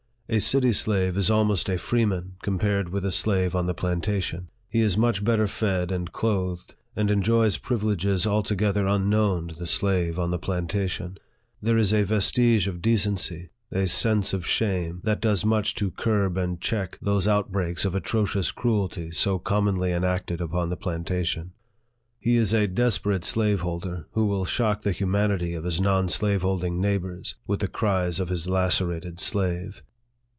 [0.33, 4.47] A city slave is almost a freeman, compared with a slave on the plantation.
[4.69, 10.17] He is much better fed and clothed, and enjoys privileges altogether unknown to the slave
[10.17, 11.17] on the plantation.
[11.61, 15.91] There is a vestige of de cency, a sense of shame, that does much to
[15.91, 16.69] curb and LIFE OF FREDERICK DOUGLASS.
[16.71, 21.51] 35 check those outbreaks of atrocious cruelty so com monly enacted upon the plantation.
[22.21, 27.35] He is a desperate slaveholder, who wilt shock the humanity of his non slaveholding neighbors
[27.45, 29.83] with the cries of his lacerated slave.